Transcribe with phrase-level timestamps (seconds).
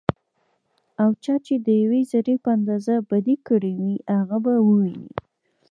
[1.01, 5.07] او چا چې ديوې ذرې په اندازه بدي کړي وي، هغه به وويني